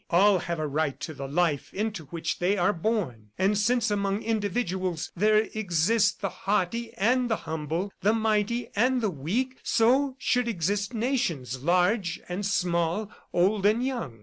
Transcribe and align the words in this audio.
All 0.09 0.39
have 0.39 0.57
a 0.57 0.65
right 0.65 0.99
to 1.01 1.13
the 1.13 1.27
life 1.27 1.71
into 1.75 2.05
which 2.05 2.39
they 2.39 2.57
are 2.57 2.73
born, 2.73 3.29
and 3.37 3.55
since 3.55 3.91
among 3.91 4.23
individuals 4.23 5.11
there 5.15 5.47
exist 5.53 6.21
the 6.21 6.29
haughty 6.29 6.91
and 6.95 7.29
the 7.29 7.35
humble, 7.45 7.93
the 8.01 8.11
mighty 8.11 8.69
and 8.75 8.99
the 9.01 9.11
weak, 9.11 9.59
so 9.61 10.15
should 10.17 10.47
exist 10.47 10.95
nations, 10.95 11.61
large 11.63 12.19
and 12.27 12.43
small, 12.47 13.11
old 13.31 13.63
and 13.67 13.85
young. 13.85 14.19